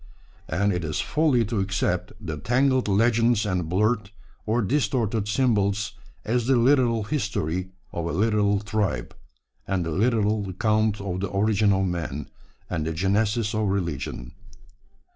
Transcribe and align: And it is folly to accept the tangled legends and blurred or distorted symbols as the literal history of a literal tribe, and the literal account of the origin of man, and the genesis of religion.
And 0.49 0.73
it 0.73 0.83
is 0.83 0.99
folly 0.99 1.45
to 1.45 1.59
accept 1.59 2.11
the 2.19 2.35
tangled 2.35 2.87
legends 2.87 3.45
and 3.45 3.69
blurred 3.69 4.09
or 4.47 4.63
distorted 4.63 5.27
symbols 5.27 5.91
as 6.25 6.47
the 6.47 6.55
literal 6.55 7.03
history 7.03 7.69
of 7.91 8.07
a 8.07 8.11
literal 8.11 8.61
tribe, 8.61 9.15
and 9.67 9.85
the 9.85 9.91
literal 9.91 10.49
account 10.49 10.99
of 11.01 11.19
the 11.19 11.27
origin 11.27 11.71
of 11.71 11.85
man, 11.85 12.31
and 12.67 12.87
the 12.87 12.93
genesis 12.93 13.53
of 13.53 13.67
religion. 13.67 14.31